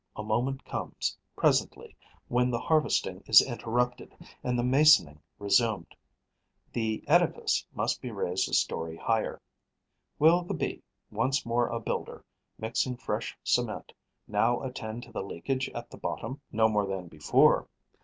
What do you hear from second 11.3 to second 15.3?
more a builder, mixing fresh cement, now attend to the